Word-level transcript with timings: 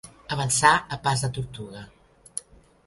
Avançar 0.35 0.71
a 0.95 0.99
pas 1.03 1.21
de 1.27 1.31
tortuga. 1.37 1.87